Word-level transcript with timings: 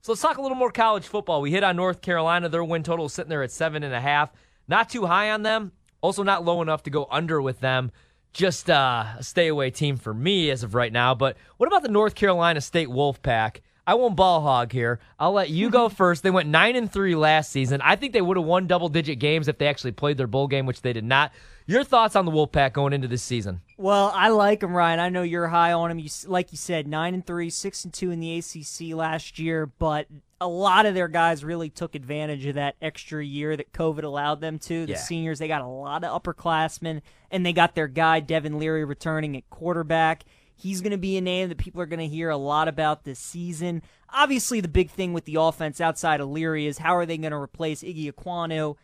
So 0.00 0.12
let's 0.12 0.22
talk 0.22 0.38
a 0.38 0.42
little 0.42 0.56
more 0.56 0.70
college 0.70 1.06
football. 1.06 1.40
We 1.40 1.50
hit 1.50 1.64
on 1.64 1.76
North 1.76 2.00
Carolina. 2.00 2.48
Their 2.48 2.64
win 2.64 2.82
total 2.82 3.06
is 3.06 3.12
sitting 3.12 3.30
there 3.30 3.42
at 3.42 3.50
seven 3.50 3.82
and 3.82 3.94
a 3.94 4.00
half. 4.00 4.30
Not 4.68 4.88
too 4.88 5.06
high 5.06 5.30
on 5.30 5.42
them. 5.42 5.72
Also 6.00 6.22
not 6.22 6.44
low 6.44 6.62
enough 6.62 6.84
to 6.84 6.90
go 6.90 7.08
under 7.10 7.42
with 7.42 7.60
them 7.60 7.90
just 8.32 8.70
uh, 8.70 9.04
a 9.18 9.22
stay 9.22 9.48
away 9.48 9.70
team 9.70 9.96
for 9.96 10.14
me 10.14 10.50
as 10.50 10.62
of 10.62 10.74
right 10.74 10.92
now. 10.92 11.14
But 11.14 11.36
what 11.56 11.66
about 11.66 11.82
the 11.82 11.88
North 11.88 12.14
Carolina 12.14 12.60
State 12.60 12.88
Wolfpack? 12.88 13.60
I 13.88 13.94
won't 13.94 14.16
ball 14.16 14.42
hog 14.42 14.70
here. 14.70 15.00
I'll 15.18 15.32
let 15.32 15.48
you 15.48 15.70
go 15.70 15.88
first. 15.88 16.22
They 16.22 16.30
went 16.30 16.48
nine 16.48 16.76
and 16.76 16.92
three 16.92 17.14
last 17.14 17.50
season. 17.50 17.80
I 17.82 17.96
think 17.96 18.12
they 18.12 18.20
would 18.20 18.36
have 18.36 18.44
won 18.44 18.66
double 18.66 18.90
digit 18.90 19.18
games 19.18 19.48
if 19.48 19.56
they 19.56 19.66
actually 19.66 19.92
played 19.92 20.18
their 20.18 20.26
bowl 20.26 20.46
game, 20.46 20.66
which 20.66 20.82
they 20.82 20.92
did 20.92 21.04
not. 21.04 21.32
Your 21.66 21.84
thoughts 21.84 22.14
on 22.14 22.26
the 22.26 22.30
Wolfpack 22.30 22.74
going 22.74 22.92
into 22.92 23.08
this 23.08 23.22
season? 23.22 23.62
Well, 23.78 24.12
I 24.14 24.28
like 24.28 24.60
them, 24.60 24.74
Ryan. 24.76 25.00
I 25.00 25.08
know 25.08 25.22
you're 25.22 25.48
high 25.48 25.72
on 25.72 25.88
them. 25.88 25.98
You, 25.98 26.08
like 26.26 26.52
you 26.52 26.58
said, 26.58 26.86
nine 26.86 27.14
and 27.14 27.26
three, 27.26 27.48
six 27.50 27.84
and 27.84 27.92
two 27.92 28.10
in 28.10 28.20
the 28.20 28.38
ACC 28.38 28.94
last 28.94 29.38
year, 29.38 29.66
but 29.66 30.06
a 30.40 30.48
lot 30.48 30.84
of 30.86 30.94
their 30.94 31.08
guys 31.08 31.42
really 31.44 31.68
took 31.70 31.94
advantage 31.94 32.46
of 32.46 32.54
that 32.56 32.76
extra 32.80 33.24
year 33.24 33.56
that 33.56 33.72
COVID 33.72 34.04
allowed 34.04 34.40
them 34.40 34.58
to. 34.60 34.84
The 34.86 34.92
Yeah. 34.92 34.98
seniors, 34.98 35.38
they 35.38 35.48
got 35.48 35.62
a 35.62 35.66
lot 35.66 36.04
of 36.04 36.22
upperclassmen, 36.22 37.00
and 37.30 37.44
they 37.44 37.52
got 37.52 37.74
their 37.74 37.88
guy 37.88 38.20
Devin 38.20 38.58
Leary 38.58 38.84
returning 38.84 39.36
at 39.36 39.48
quarterback. 39.50 40.24
He's 40.60 40.80
going 40.80 40.90
to 40.90 40.98
be 40.98 41.16
a 41.16 41.20
name 41.20 41.48
that 41.48 41.58
people 41.58 41.80
are 41.80 41.86
going 41.86 42.00
to 42.00 42.08
hear 42.08 42.30
a 42.30 42.36
lot 42.36 42.66
about 42.66 43.04
this 43.04 43.20
season. 43.20 43.80
Obviously, 44.10 44.60
the 44.60 44.66
big 44.66 44.90
thing 44.90 45.12
with 45.12 45.24
the 45.24 45.36
offense 45.36 45.80
outside 45.80 46.20
of 46.20 46.28
Leary 46.28 46.66
is 46.66 46.78
how 46.78 46.96
are 46.96 47.06
they 47.06 47.16
going 47.16 47.30
to 47.30 47.38
replace 47.38 47.84
Ickey 47.84 48.10
Ekwonu? 48.10 48.76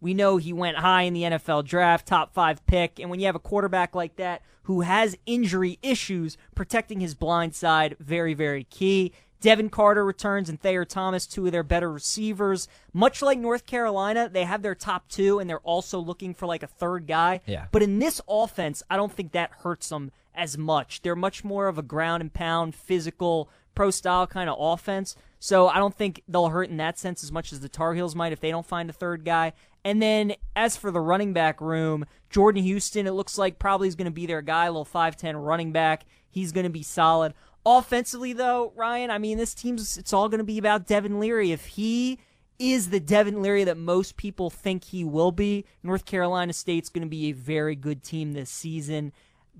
We 0.00 0.12
know 0.12 0.38
he 0.38 0.52
went 0.52 0.78
high 0.78 1.02
in 1.02 1.14
the 1.14 1.22
NFL 1.22 1.66
draft, 1.66 2.08
top 2.08 2.34
five 2.34 2.66
pick. 2.66 2.98
And 2.98 3.10
when 3.10 3.20
you 3.20 3.26
have 3.26 3.36
a 3.36 3.40
quarterback 3.40 3.94
like 3.94 4.16
that 4.16 4.42
who 4.64 4.80
has 4.80 5.16
injury 5.24 5.78
issues, 5.82 6.36
protecting 6.56 6.98
his 6.98 7.14
blind 7.14 7.54
side, 7.54 7.96
very, 8.00 8.34
very 8.34 8.64
key. 8.64 9.12
Devin 9.40 9.70
Carter 9.70 10.04
returns 10.04 10.48
and 10.48 10.60
Thayer 10.60 10.84
Thomas, 10.84 11.26
two 11.26 11.46
of 11.46 11.52
their 11.52 11.62
better 11.62 11.90
receivers. 11.90 12.68
Much 12.92 13.22
like 13.22 13.38
North 13.38 13.66
Carolina, 13.66 14.28
they 14.28 14.44
have 14.44 14.62
their 14.62 14.74
top 14.74 15.08
two 15.08 15.38
and 15.38 15.48
they're 15.48 15.60
also 15.60 15.98
looking 15.98 16.34
for 16.34 16.46
like 16.46 16.62
a 16.62 16.66
third 16.66 17.06
guy. 17.06 17.40
Yeah. 17.46 17.66
But 17.70 17.82
in 17.82 17.98
this 17.98 18.20
offense, 18.28 18.82
I 18.90 18.96
don't 18.96 19.12
think 19.12 19.32
that 19.32 19.50
hurts 19.62 19.88
them 19.88 20.12
as 20.34 20.56
much. 20.56 21.02
They're 21.02 21.16
much 21.16 21.44
more 21.44 21.68
of 21.68 21.78
a 21.78 21.82
ground 21.82 22.20
and 22.20 22.32
pound, 22.32 22.74
physical, 22.74 23.48
pro 23.74 23.90
style 23.90 24.26
kind 24.26 24.50
of 24.50 24.56
offense. 24.58 25.16
So 25.38 25.68
I 25.68 25.78
don't 25.78 25.94
think 25.94 26.22
they'll 26.28 26.48
hurt 26.48 26.68
in 26.68 26.76
that 26.76 26.98
sense 26.98 27.24
as 27.24 27.32
much 27.32 27.52
as 27.52 27.60
the 27.60 27.68
Tar 27.68 27.94
Heels 27.94 28.14
might 28.14 28.32
if 28.32 28.40
they 28.40 28.50
don't 28.50 28.66
find 28.66 28.90
a 28.90 28.92
third 28.92 29.24
guy. 29.24 29.52
And 29.84 30.02
then 30.02 30.34
as 30.54 30.76
for 30.76 30.90
the 30.90 31.00
running 31.00 31.32
back 31.32 31.60
room, 31.60 32.04
Jordan 32.28 32.62
Houston, 32.62 33.06
it 33.06 33.12
looks 33.12 33.38
like 33.38 33.58
probably 33.58 33.88
is 33.88 33.94
going 33.94 34.06
to 34.06 34.10
be 34.10 34.26
their 34.26 34.42
guy, 34.42 34.66
a 34.66 34.70
little 34.70 34.84
5'10 34.84 35.42
running 35.42 35.72
back. 35.72 36.04
He's 36.28 36.52
going 36.52 36.64
to 36.64 36.70
be 36.70 36.82
solid. 36.82 37.32
Offensively, 37.64 38.32
though, 38.32 38.72
Ryan, 38.76 39.10
I 39.10 39.18
mean, 39.18 39.38
this 39.38 39.54
team's, 39.54 39.98
it's 39.98 40.12
all 40.12 40.28
going 40.28 40.38
to 40.38 40.44
be 40.44 40.58
about 40.58 40.86
Devin 40.86 41.18
Leary. 41.18 41.52
If 41.52 41.66
he 41.66 42.18
is 42.58 42.90
the 42.90 43.00
Devin 43.00 43.40
Leary 43.40 43.64
that 43.64 43.76
most 43.78 44.16
people 44.16 44.50
think 44.50 44.84
he 44.84 45.02
will 45.02 45.32
be, 45.32 45.64
North 45.82 46.04
Carolina 46.04 46.52
State's 46.52 46.90
going 46.90 47.06
to 47.06 47.08
be 47.08 47.30
a 47.30 47.32
very 47.32 47.74
good 47.74 48.02
team 48.02 48.32
this 48.32 48.50
season. 48.50 49.12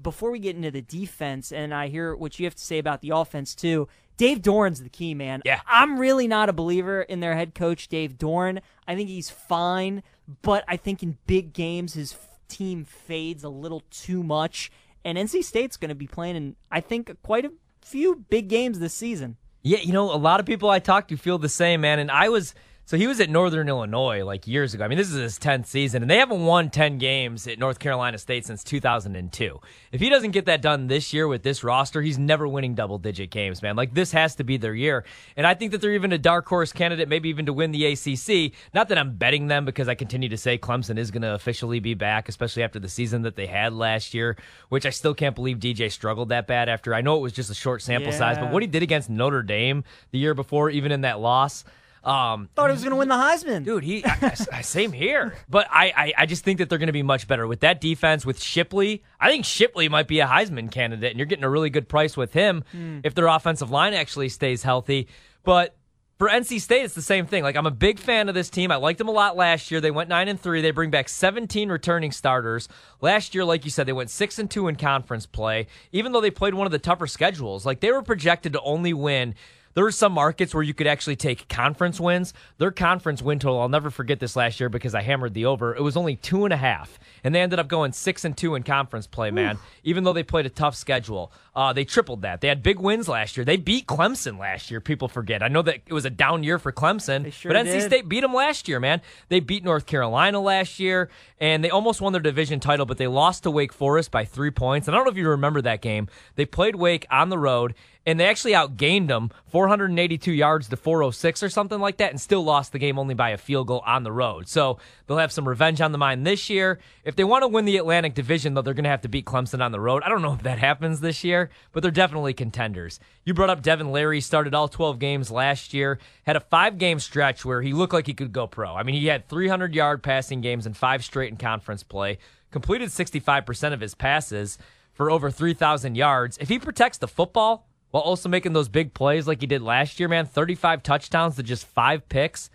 Before 0.03 0.31
we 0.31 0.38
get 0.38 0.56
into 0.56 0.71
the 0.71 0.83
defense, 0.83 1.53
and 1.53 1.75
I 1.75 1.88
hear 1.88 2.15
what 2.15 2.38
you 2.38 2.47
have 2.47 2.55
to 2.55 2.65
say 2.65 2.78
about 2.78 3.00
the 3.00 3.11
offense 3.11 3.55
too, 3.55 3.88
Dave 4.16 4.43
Doeren's 4.43 4.83
the 4.83 4.88
key, 4.88 5.15
man. 5.15 5.41
Yeah. 5.44 5.61
I'm 5.66 5.99
really 5.99 6.28
not 6.28 6.49
a 6.49 6.53
believer 6.53 7.03
in 7.03 7.21
their 7.21 7.34
head 7.37 7.55
coach, 7.55 7.88
Dave 7.88 8.19
Doeren. 8.19 8.60
I 8.87 8.94
think 8.94 9.09
he's 9.09 9.31
fine, 9.31 10.03
but 10.43 10.62
I 10.69 10.77
think 10.77 11.03
in 11.03 11.16
big 11.27 11.53
games 11.53 11.94
his 11.94 12.15
team 12.49 12.84
fades 12.84 13.44
a 13.44 13.49
little 13.49 13.83
too 13.91 14.22
much. 14.22 14.71
And 15.05 15.16
NC 15.16 15.44
State's 15.44 15.78
going 15.78 15.89
to 15.89 15.94
be 15.94 16.06
playing 16.06 16.37
in, 16.37 16.56
I 16.71 16.81
think, 16.81 17.10
quite 17.22 17.47
a 17.47 17.53
few 17.81 18.27
big 18.28 18.49
games 18.49 18.78
this 18.78 18.93
season. 18.93 19.37
Yeah, 19.62 19.78
you 19.78 19.93
know, 19.93 20.12
a 20.12 20.16
lot 20.16 20.41
of 20.41 20.47
people 20.47 20.69
I 20.69 20.78
talk 20.78 21.09
to 21.09 21.16
feel 21.16 21.39
the 21.39 21.49
same, 21.49 21.81
man. 21.81 21.99
And 21.99 22.10
I 22.10 22.28
was 22.28 22.55
so 22.91 22.97
he 22.97 23.06
was 23.06 23.21
at 23.21 23.31
Northern 23.31 23.69
Illinois 23.69 24.25
like 24.25 24.49
years 24.49 24.75
ago. 24.75 24.84
I 24.84 24.89
mean, 24.89 24.99
this 24.99 25.12
is 25.12 25.15
his 25.15 25.39
10th 25.39 25.67
season, 25.67 26.03
and 26.03 26.11
they 26.11 26.17
haven't 26.17 26.45
won 26.45 26.71
10 26.71 26.99
games 26.99 27.47
at 27.47 27.56
North 27.56 27.78
Carolina 27.78 28.19
State 28.19 28.45
since 28.45 28.65
2002. 28.65 29.61
If 29.93 30.01
he 30.01 30.09
doesn't 30.09 30.33
get 30.33 30.47
that 30.47 30.61
done 30.61 30.89
this 30.89 31.12
year 31.12 31.28
with 31.28 31.45
this 31.45 31.62
roster, 31.62 32.03
he's 32.03 32.19
never 32.19 32.49
winning 32.49 32.75
double 32.75 32.99
digit 32.99 33.31
games, 33.31 33.62
man. 33.62 33.77
Like, 33.77 33.95
this 33.95 34.11
has 34.11 34.34
to 34.34 34.43
be 34.43 34.56
their 34.56 34.75
year. 34.75 35.05
And 35.37 35.47
I 35.47 35.55
think 35.55 35.71
that 35.71 35.81
they're 35.81 35.93
even 35.93 36.12
a 36.12 36.19
dark 36.19 36.49
horse 36.49 36.73
candidate, 36.73 37.09
maybe 37.09 37.28
even 37.28 37.47
to 37.47 37.53
win 37.53 37.71
the 37.71 37.87
ACC. 37.87 38.55
Not 38.75 38.89
that 38.89 38.99
I'm 38.99 39.15
betting 39.15 39.47
them 39.47 39.65
because 39.65 39.87
I 39.87 39.95
continue 39.95 40.28
to 40.28 40.37
say 40.37 40.59
Clemson 40.59 40.99
is 40.99 41.12
going 41.12 41.22
to 41.22 41.34
officially 41.34 41.78
be 41.78 41.95
back, 41.95 42.28
especially 42.28 42.65
after 42.65 42.81
the 42.81 42.89
season 42.89 43.22
that 43.22 43.37
they 43.37 43.47
had 43.47 43.72
last 43.72 44.15
year, 44.15 44.37
which 44.69 44.84
I 44.84 44.91
still 44.91 45.15
can't 45.15 45.37
believe 45.37 45.61
DJ 45.61 45.93
struggled 45.93 46.31
that 46.31 46.49
bad 46.49 46.69
after. 46.69 46.93
I 46.93 47.03
know 47.03 47.19
it 47.19 47.22
was 47.22 47.34
just 47.34 47.51
a 47.51 47.55
short 47.55 47.83
sample 47.83 48.11
size, 48.11 48.37
but 48.37 48.51
what 48.51 48.65
he 48.65 48.67
did 48.67 48.83
against 48.83 49.09
Notre 49.09 49.45
Dame 49.45 49.84
the 50.11 50.19
year 50.19 50.34
before, 50.34 50.71
even 50.71 50.91
in 50.91 51.03
that 51.03 51.21
loss. 51.21 51.62
Um, 52.03 52.49
Thought 52.55 52.71
he 52.71 52.72
was 52.72 52.81
going 52.83 52.91
to 52.93 52.97
win 52.97 53.09
the 53.09 53.15
Heisman. 53.15 53.65
dude, 53.65 53.84
he 53.84 54.05
I, 54.05 54.34
I- 54.53 54.61
same 54.62 54.93
here. 54.93 55.34
But 55.49 55.66
I, 55.71 55.93
I, 55.97 56.12
I 56.19 56.27
just 56.27 56.44
think 56.44 56.59
that 56.59 56.69
they're 56.69 56.78
going 56.78 56.87
to 56.87 56.93
be 56.93 57.03
much 57.03 57.27
better 57.28 57.47
with 57.47 57.61
that 57.61 57.81
defense 57.81 58.25
with 58.25 58.41
Shipley. 58.43 59.03
I 59.21 59.28
think 59.28 59.44
Shipley 59.44 59.88
might 59.88 60.09
be 60.09 60.21
a 60.21 60.27
Heisman 60.27 60.71
candidate, 60.71 61.10
and 61.10 61.19
you're 61.19 61.27
getting 61.27 61.44
a 61.44 61.50
really 61.50 61.71
good 61.71 61.89
price 61.89 62.16
with 62.16 62.33
him 62.33 62.65
if 63.05 63.15
their 63.15 63.27
offensive 63.27 63.71
line 63.71 63.93
actually 63.94 64.28
stays 64.31 64.62
healthy. 64.62 65.09
But 65.43 65.77
for 66.19 66.28
NC 66.28 66.60
State, 66.60 66.84
it's 66.84 66.94
the 66.94 67.00
same 67.03 67.27
thing. 67.27 67.43
Like 67.43 67.56
I'm 67.56 67.66
a 67.66 67.71
big 67.71 67.99
fan 67.99 68.28
of 68.28 68.34
this 68.34 68.50
team. 68.50 68.71
I 68.71 68.77
liked 68.77 68.99
them 68.99 69.09
a 69.09 69.12
lot 69.12 69.37
last 69.37 69.71
year. 69.71 69.81
They 69.81 69.91
went 69.91 70.09
nine 70.10 70.28
and 70.28 70.39
three. 70.41 70.60
They 70.60 70.71
bring 70.71 70.91
back 70.91 71.09
17 71.09 71.71
returning 71.71 72.12
starters. 72.12 72.69
Last 73.00 73.34
year, 73.34 73.44
like 73.44 73.65
you 73.65 73.71
said, 73.71 73.87
they 73.87 73.93
went 73.94 74.10
six 74.10 74.39
and 74.39 74.50
two 74.50 74.69
in 74.69 74.77
conference 74.77 75.25
play. 75.27 75.66
Even 75.93 76.12
though 76.12 76.21
they 76.21 76.31
played 76.31 76.55
one 76.55 76.66
of 76.66 76.72
the 76.72 76.78
tougher 76.78 77.06
schedules, 77.06 77.65
like 77.66 77.81
they 77.81 77.91
were 77.91 78.03
projected 78.03 78.53
to 78.53 78.60
only 78.60 78.93
win. 78.93 79.34
There 79.75 79.85
were 79.85 79.93
some 79.93 80.13
markets 80.13 80.53
where 80.53 80.63
you 80.63 80.75
could 80.75 80.89
actually 80.89 81.17
take 81.17 81.49
conference 81.49 82.01
wins. 82.01 82.35
Their 82.59 82.73
conference 82.73 83.23
win 83.23 83.39
total, 83.39 83.61
I'll 83.61 83.69
never 83.69 83.91
forget 83.91 84.19
this 84.19 84.35
last 84.35 84.59
year 84.59 84.69
because 84.69 84.95
I 84.95 85.03
hammered 85.03 85.33
the 85.33 85.47
over. 85.47 85.75
It 85.75 85.83
was 85.83 85.97
only 85.97 86.17
two 86.17 86.45
and 86.45 86.53
a 86.53 86.57
half, 86.57 86.99
and 87.23 87.35
they 87.35 87.41
ended 87.41 87.61
up 87.61 87.69
going 87.69 87.93
six 87.93 88.25
and 88.25 88.37
two 88.37 88.57
in 88.57 88.65
conference 88.65 89.07
play. 89.07 89.31
Man, 89.31 89.59
even 89.85 90.03
though 90.05 90.13
they 90.13 90.25
played 90.25 90.47
a 90.47 90.51
tough 90.51 90.75
schedule, 90.75 91.33
uh, 91.55 91.73
they 91.73 91.85
tripled 91.85 92.23
that. 92.23 92.41
They 92.41 92.49
had 92.49 92.63
big 92.63 92.81
wins 92.81 93.09
last 93.09 93.37
year. 93.37 93.45
They 93.45 93.57
beat 93.57 93.87
Clemson 93.87 94.39
last 94.39 94.71
year. 94.71 94.81
People 94.81 95.07
forget. 95.07 95.43
I 95.43 95.49
know 95.49 95.63
that 95.63 95.83
it 95.87 95.93
was 95.93 96.05
a 96.05 96.11
down 96.11 96.43
year 96.43 96.59
for 96.59 96.73
Clemson, 96.73 97.33
sure 97.33 97.53
but 97.53 97.65
NC 97.65 97.73
did. 97.73 97.83
State 97.83 98.09
beat 98.09 98.21
them 98.21 98.35
last 98.35 98.69
year. 98.69 98.81
Man, 98.81 99.01
they 99.29 99.39
beat 99.41 99.63
North 99.63 99.87
Carolina 99.87 100.41
last 100.41 100.81
year, 100.81 101.11
and 101.39 101.63
they 101.63 101.71
almost 101.71 102.01
won 102.01 102.13
their 102.13 102.23
division 102.23 102.59
title, 102.59 102.87
but 102.87 102.99
they 102.99 103.07
lost 103.07 103.45
to 103.45 103.51
Wake 103.51 103.73
Forest 103.73 104.11
by 104.11 104.25
three 104.25 104.51
points. 104.51 104.89
And 104.89 104.95
I 104.95 104.99
don't 104.99 105.05
know 105.07 105.13
if 105.13 105.17
you 105.17 105.29
remember 105.29 105.63
that 105.63 105.81
game. 105.81 106.09
They 106.35 106.45
played 106.45 106.75
Wake 106.75 107.07
on 107.11 107.29
the 107.29 107.39
road 107.39 107.75
and 108.10 108.19
they 108.19 108.26
actually 108.26 108.53
outgained 108.53 109.06
them 109.06 109.31
482 109.47 110.32
yards 110.32 110.69
to 110.69 110.76
406 110.76 111.44
or 111.44 111.48
something 111.48 111.78
like 111.78 111.98
that 111.98 112.10
and 112.10 112.21
still 112.21 112.43
lost 112.43 112.72
the 112.72 112.81
game 112.81 112.98
only 112.98 113.15
by 113.15 113.31
a 113.31 113.38
field 113.38 113.69
goal 113.69 113.84
on 113.87 114.03
the 114.03 114.10
road. 114.10 114.48
So 114.48 114.78
they'll 115.06 115.19
have 115.19 115.31
some 115.31 115.47
revenge 115.47 115.81
on 115.81 115.93
the 115.93 115.98
mind 115.98 116.26
this 116.26 116.50
year. 116.50 116.81
If 117.04 117.15
they 117.15 117.22
want 117.22 117.44
to 117.44 117.48
win 117.48 117.66
the 117.66 117.76
Atlantic 117.76 118.15
Division, 118.15 118.54
though, 118.54 118.62
they're 118.62 118.75
going 118.75 118.82
to 118.82 118.91
have 118.91 119.03
to 119.03 119.09
beat 119.09 119.26
Clemson 119.26 119.62
on 119.62 119.71
the 119.71 119.78
road. 119.78 120.03
I 120.03 120.09
don't 120.09 120.22
know 120.22 120.32
if 120.32 120.43
that 120.43 120.59
happens 120.59 120.98
this 120.98 121.22
year, 121.22 121.50
but 121.71 121.84
they're 121.84 121.93
definitely 121.93 122.34
contenders. 122.34 122.98
You 123.25 123.32
brought 123.32 123.48
up 123.48 123.62
Devin 123.62 123.93
Leary, 123.93 124.21
started 124.21 124.54
all 124.54 124.66
12 124.66 124.98
games 124.98 125.31
last 125.31 125.72
year, 125.72 126.00
had 126.25 126.34
a 126.34 126.41
five 126.41 126.78
game 126.78 126.98
stretch 126.98 127.45
where 127.45 127.63
he 127.63 127.72
looked 127.72 127.92
like 127.92 128.09
he 128.09 128.15
could 128.15 128.33
go 128.33 128.48
pro. 128.48 128.74
I 128.74 128.83
mean, 128.83 128.97
he 128.97 129.06
had 129.06 129.28
300 129.28 129.72
yard 129.72 130.03
passing 130.03 130.41
games 130.41 130.66
and 130.66 130.77
five 130.77 131.04
straight 131.04 131.30
in 131.30 131.36
conference 131.36 131.84
play, 131.84 132.18
completed 132.51 132.89
65% 132.89 133.72
of 133.72 133.80
his 133.80 133.95
passes 133.95 134.59
for 134.95 135.13
over 135.13 135.30
3,000 135.30 135.95
yards. 135.95 136.39
If 136.39 136.48
he 136.48 136.59
protects 136.59 136.98
the 136.98 137.06
football, 137.06 137.70
while 137.91 138.03
also 138.03 138.28
making 138.28 138.53
those 138.53 138.69
big 138.69 138.95
plays 138.95 139.27
like 139.27 139.41
he 139.41 139.47
did 139.47 139.63
last 139.63 139.98
year, 139.98 140.09
man. 140.09 140.27
35 140.27 140.83
touchdowns 140.83 141.37
to 141.37 141.42
just 141.42 141.66
five 141.66 142.09
picks. 142.09 142.51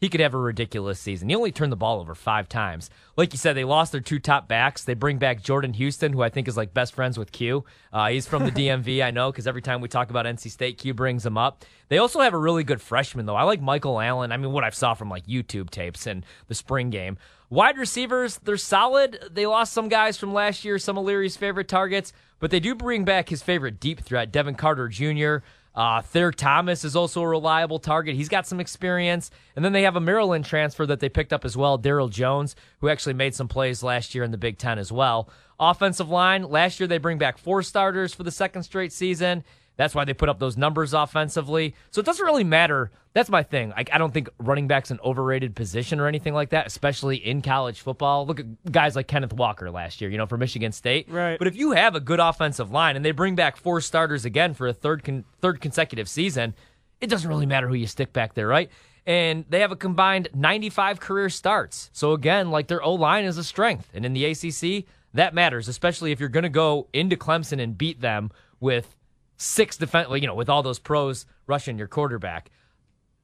He 0.00 0.08
could 0.08 0.20
have 0.20 0.32
a 0.32 0.38
ridiculous 0.38 0.98
season. 0.98 1.28
He 1.28 1.34
only 1.34 1.52
turned 1.52 1.70
the 1.70 1.76
ball 1.76 2.00
over 2.00 2.14
five 2.14 2.48
times. 2.48 2.88
Like 3.18 3.34
you 3.34 3.38
said, 3.38 3.54
they 3.54 3.64
lost 3.64 3.92
their 3.92 4.00
two 4.00 4.18
top 4.18 4.48
backs. 4.48 4.82
They 4.82 4.94
bring 4.94 5.18
back 5.18 5.42
Jordan 5.42 5.74
Houston, 5.74 6.14
who 6.14 6.22
I 6.22 6.30
think 6.30 6.48
is 6.48 6.56
like 6.56 6.72
best 6.72 6.94
friends 6.94 7.18
with 7.18 7.32
Q. 7.32 7.66
Uh, 7.92 8.08
he's 8.08 8.26
from 8.26 8.44
the 8.44 8.50
DMV, 8.50 9.04
I 9.04 9.10
know, 9.10 9.30
because 9.30 9.46
every 9.46 9.60
time 9.60 9.82
we 9.82 9.88
talk 9.88 10.08
about 10.08 10.24
NC 10.24 10.50
State, 10.50 10.78
Q 10.78 10.94
brings 10.94 11.26
him 11.26 11.36
up. 11.36 11.66
They 11.88 11.98
also 11.98 12.20
have 12.20 12.32
a 12.32 12.38
really 12.38 12.64
good 12.64 12.80
freshman, 12.80 13.26
though. 13.26 13.36
I 13.36 13.42
like 13.42 13.60
Michael 13.60 14.00
Allen. 14.00 14.32
I 14.32 14.38
mean, 14.38 14.52
what 14.52 14.64
I've 14.64 14.74
saw 14.74 14.94
from 14.94 15.10
like 15.10 15.26
YouTube 15.26 15.68
tapes 15.68 16.06
and 16.06 16.24
the 16.48 16.54
spring 16.54 16.88
game. 16.88 17.18
Wide 17.50 17.78
receivers, 17.78 18.38
they're 18.44 18.56
solid. 18.56 19.18
They 19.32 19.44
lost 19.44 19.72
some 19.72 19.88
guys 19.88 20.16
from 20.16 20.32
last 20.32 20.64
year, 20.64 20.78
some 20.78 20.96
of 20.96 21.04
Leary's 21.04 21.36
favorite 21.36 21.66
targets, 21.66 22.12
but 22.38 22.52
they 22.52 22.60
do 22.60 22.76
bring 22.76 23.04
back 23.04 23.28
his 23.28 23.42
favorite 23.42 23.80
deep 23.80 24.00
threat, 24.00 24.30
Devin 24.30 24.54
Carter 24.54 24.86
Jr. 24.86 25.38
Uh, 25.74 26.00
Thayer 26.00 26.30
Thomas 26.30 26.84
is 26.84 26.94
also 26.94 27.22
a 27.22 27.28
reliable 27.28 27.80
target. 27.80 28.14
He's 28.14 28.28
got 28.28 28.46
some 28.46 28.60
experience. 28.60 29.30
And 29.56 29.64
then 29.64 29.72
they 29.72 29.82
have 29.82 29.96
a 29.96 30.00
Maryland 30.00 30.44
transfer 30.44 30.86
that 30.86 31.00
they 31.00 31.08
picked 31.08 31.32
up 31.32 31.44
as 31.44 31.56
well, 31.56 31.78
Daryl 31.78 32.10
Jones, 32.10 32.54
who 32.80 32.88
actually 32.88 33.14
made 33.14 33.34
some 33.34 33.48
plays 33.48 33.82
last 33.82 34.14
year 34.14 34.22
in 34.24 34.30
the 34.30 34.38
Big 34.38 34.58
Ten 34.58 34.78
as 34.78 34.92
well. 34.92 35.28
Offensive 35.58 36.08
line, 36.08 36.42
last 36.42 36.80
year 36.80 36.86
they 36.86 36.98
bring 36.98 37.18
back 37.18 37.36
four 37.36 37.62
starters 37.62 38.14
for 38.14 38.22
the 38.22 38.30
second 38.30 38.62
straight 38.62 38.92
season. 38.92 39.44
That's 39.80 39.94
why 39.94 40.04
they 40.04 40.12
put 40.12 40.28
up 40.28 40.38
those 40.38 40.58
numbers 40.58 40.92
offensively. 40.92 41.74
So 41.90 42.00
it 42.00 42.04
doesn't 42.04 42.26
really 42.26 42.44
matter. 42.44 42.90
That's 43.14 43.30
my 43.30 43.42
thing. 43.42 43.72
I, 43.72 43.86
I 43.90 43.96
don't 43.96 44.12
think 44.12 44.28
running 44.38 44.68
back's 44.68 44.90
an 44.90 45.00
overrated 45.02 45.56
position 45.56 45.98
or 46.00 46.06
anything 46.06 46.34
like 46.34 46.50
that, 46.50 46.66
especially 46.66 47.16
in 47.16 47.40
college 47.40 47.80
football. 47.80 48.26
Look 48.26 48.40
at 48.40 48.70
guys 48.70 48.94
like 48.94 49.06
Kenneth 49.06 49.32
Walker 49.32 49.70
last 49.70 50.02
year, 50.02 50.10
you 50.10 50.18
know, 50.18 50.26
for 50.26 50.36
Michigan 50.36 50.72
State. 50.72 51.08
Right. 51.08 51.38
But 51.38 51.48
if 51.48 51.56
you 51.56 51.72
have 51.72 51.94
a 51.94 52.00
good 52.00 52.20
offensive 52.20 52.70
line 52.70 52.94
and 52.94 53.02
they 53.02 53.12
bring 53.12 53.36
back 53.36 53.56
four 53.56 53.80
starters 53.80 54.26
again 54.26 54.52
for 54.52 54.66
a 54.66 54.74
third 54.74 55.02
con- 55.02 55.24
third 55.40 55.62
consecutive 55.62 56.10
season, 56.10 56.54
it 57.00 57.06
doesn't 57.06 57.30
really 57.30 57.46
matter 57.46 57.66
who 57.66 57.72
you 57.74 57.86
stick 57.86 58.12
back 58.12 58.34
there, 58.34 58.48
right? 58.48 58.70
And 59.06 59.46
they 59.48 59.60
have 59.60 59.72
a 59.72 59.76
combined 59.76 60.28
95 60.34 61.00
career 61.00 61.30
starts. 61.30 61.88
So 61.94 62.12
again, 62.12 62.50
like 62.50 62.66
their 62.66 62.82
O 62.82 62.92
line 62.92 63.24
is 63.24 63.38
a 63.38 63.44
strength. 63.44 63.88
And 63.94 64.04
in 64.04 64.12
the 64.12 64.26
ACC, 64.26 64.84
that 65.14 65.32
matters, 65.32 65.68
especially 65.68 66.12
if 66.12 66.20
you're 66.20 66.28
going 66.28 66.42
to 66.42 66.50
go 66.50 66.86
into 66.92 67.16
Clemson 67.16 67.62
and 67.62 67.78
beat 67.78 68.02
them 68.02 68.30
with 68.60 68.94
six 69.40 69.76
defense, 69.76 70.08
you 70.12 70.26
know, 70.26 70.34
with 70.34 70.50
all 70.50 70.62
those 70.62 70.78
pros 70.78 71.26
rushing 71.46 71.78
your 71.78 71.88
quarterback. 71.88 72.50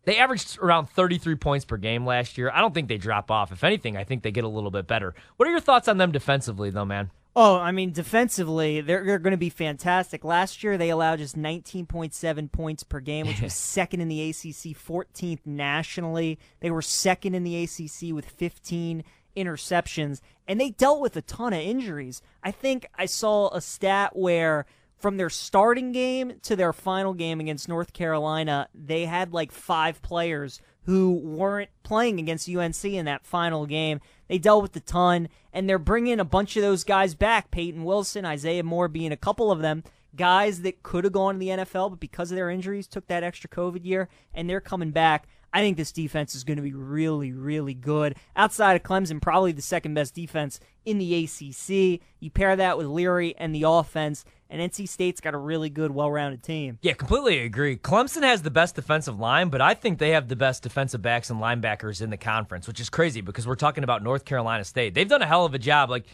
They 0.04 0.18
averaged 0.18 0.58
around 0.58 0.86
33 0.86 1.34
points 1.34 1.64
per 1.64 1.76
game 1.76 2.06
last 2.06 2.38
year. 2.38 2.50
I 2.54 2.60
don't 2.60 2.72
think 2.72 2.88
they 2.88 2.96
drop 2.96 3.30
off. 3.30 3.52
If 3.52 3.64
anything, 3.64 3.96
I 3.96 4.04
think 4.04 4.22
they 4.22 4.30
get 4.30 4.44
a 4.44 4.48
little 4.48 4.70
bit 4.70 4.86
better. 4.86 5.14
What 5.36 5.48
are 5.48 5.50
your 5.50 5.60
thoughts 5.60 5.88
on 5.88 5.98
them 5.98 6.12
defensively, 6.12 6.70
though, 6.70 6.84
man? 6.84 7.10
Oh, 7.34 7.58
I 7.58 7.70
mean, 7.70 7.92
defensively, 7.92 8.80
they're, 8.80 9.04
they're 9.04 9.18
going 9.18 9.32
to 9.32 9.36
be 9.36 9.50
fantastic. 9.50 10.24
Last 10.24 10.62
year, 10.62 10.78
they 10.78 10.88
allowed 10.88 11.18
just 11.18 11.36
19.7 11.36 12.50
points 12.50 12.82
per 12.82 13.00
game, 13.00 13.26
which 13.26 13.42
was 13.42 13.52
second 13.54 14.00
in 14.00 14.08
the 14.08 14.30
ACC, 14.30 14.78
14th 14.78 15.40
nationally. 15.44 16.38
They 16.60 16.70
were 16.70 16.80
second 16.80 17.34
in 17.34 17.44
the 17.44 17.62
ACC 17.64 18.14
with 18.14 18.26
15 18.26 19.04
interceptions, 19.36 20.20
and 20.48 20.58
they 20.58 20.70
dealt 20.70 21.00
with 21.00 21.14
a 21.16 21.22
ton 21.22 21.52
of 21.52 21.60
injuries. 21.60 22.22
I 22.42 22.52
think 22.52 22.86
I 22.94 23.04
saw 23.04 23.50
a 23.54 23.60
stat 23.60 24.16
where 24.16 24.64
from 24.98 25.16
their 25.16 25.30
starting 25.30 25.92
game 25.92 26.34
to 26.42 26.56
their 26.56 26.72
final 26.72 27.14
game 27.14 27.40
against 27.40 27.68
North 27.68 27.92
Carolina, 27.92 28.68
they 28.74 29.04
had 29.04 29.32
like 29.32 29.52
five 29.52 30.00
players 30.02 30.60
who 30.84 31.12
weren't 31.12 31.70
playing 31.82 32.18
against 32.18 32.48
UNC 32.48 32.84
in 32.84 33.04
that 33.04 33.26
final 33.26 33.66
game. 33.66 34.00
They 34.28 34.38
dealt 34.38 34.62
with 34.62 34.76
a 34.76 34.80
ton, 34.80 35.28
and 35.52 35.68
they're 35.68 35.78
bringing 35.78 36.20
a 36.20 36.24
bunch 36.24 36.56
of 36.56 36.62
those 36.62 36.84
guys 36.84 37.14
back. 37.14 37.50
Peyton 37.50 37.84
Wilson, 37.84 38.24
Isaiah 38.24 38.62
Moore 38.62 38.88
being 38.88 39.12
a 39.12 39.16
couple 39.16 39.50
of 39.50 39.60
them. 39.60 39.84
Guys 40.14 40.62
that 40.62 40.82
could 40.82 41.04
have 41.04 41.12
gone 41.12 41.34
to 41.34 41.38
the 41.38 41.48
NFL, 41.48 41.90
but 41.90 42.00
because 42.00 42.30
of 42.30 42.36
their 42.36 42.48
injuries, 42.48 42.86
took 42.86 43.06
that 43.08 43.22
extra 43.22 43.50
COVID 43.50 43.84
year, 43.84 44.08
and 44.32 44.48
they're 44.48 44.60
coming 44.60 44.92
back. 44.92 45.26
I 45.52 45.60
think 45.60 45.76
this 45.76 45.92
defense 45.92 46.34
is 46.34 46.44
going 46.44 46.56
to 46.56 46.62
be 46.62 46.74
really, 46.74 47.32
really 47.32 47.74
good. 47.74 48.16
Outside 48.34 48.76
of 48.76 48.82
Clemson, 48.82 49.20
probably 49.20 49.52
the 49.52 49.62
second 49.62 49.94
best 49.94 50.14
defense 50.14 50.60
in 50.84 50.98
the 50.98 51.24
ACC. 51.24 52.00
You 52.20 52.30
pair 52.30 52.54
that 52.56 52.78
with 52.78 52.86
Leary 52.86 53.34
and 53.38 53.54
the 53.54 53.64
offense, 53.64 54.24
and 54.48 54.60
NC 54.60 54.88
State's 54.88 55.20
got 55.20 55.34
a 55.34 55.38
really 55.38 55.70
good, 55.70 55.90
well 55.90 56.10
rounded 56.10 56.42
team. 56.42 56.78
Yeah, 56.82 56.92
completely 56.92 57.40
agree. 57.40 57.76
Clemson 57.76 58.22
has 58.22 58.42
the 58.42 58.50
best 58.50 58.74
defensive 58.74 59.18
line, 59.18 59.48
but 59.48 59.60
I 59.60 59.74
think 59.74 59.98
they 59.98 60.10
have 60.10 60.28
the 60.28 60.36
best 60.36 60.62
defensive 60.62 61.02
backs 61.02 61.30
and 61.30 61.40
linebackers 61.40 62.00
in 62.00 62.10
the 62.10 62.16
conference, 62.16 62.66
which 62.66 62.80
is 62.80 62.90
crazy 62.90 63.20
because 63.20 63.46
we're 63.46 63.56
talking 63.56 63.84
about 63.84 64.02
North 64.02 64.24
Carolina 64.24 64.64
State. 64.64 64.94
They've 64.94 65.08
done 65.08 65.22
a 65.22 65.26
hell 65.26 65.44
of 65.44 65.54
a 65.54 65.58
job. 65.58 65.90
Like, 65.90 66.06